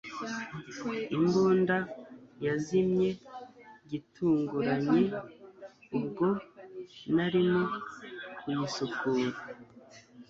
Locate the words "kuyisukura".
8.37-9.39